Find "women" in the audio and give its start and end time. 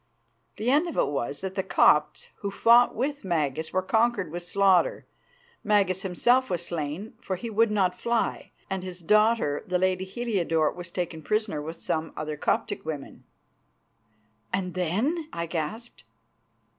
12.83-13.25